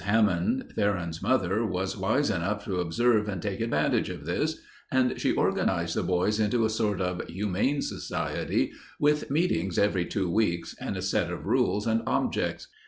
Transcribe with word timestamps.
Hammond, 0.03 0.65
Theron's 0.73 1.21
mother, 1.21 1.63
was 1.63 1.95
wise 1.95 2.31
enough 2.31 2.65
to 2.65 2.79
observe 2.79 3.29
and 3.29 3.39
take 3.39 3.59
advantage 3.61 4.09
of 4.09 4.25
this, 4.25 4.59
and 4.91 5.21
she 5.21 5.31
organized 5.31 5.95
the 5.95 6.01
boys 6.01 6.39
into 6.39 6.65
a 6.65 6.71
sort 6.71 6.99
of 6.99 7.21
Humane 7.27 7.83
Society, 7.83 8.73
with 8.99 9.29
meetings 9.29 9.77
every 9.77 10.07
two 10.07 10.27
weeks, 10.27 10.75
and 10.79 10.97
a 10.97 11.03
set 11.03 11.29
of 11.31 11.45
rules 11.45 11.85
and 11.85 12.01
objects. 12.07 12.67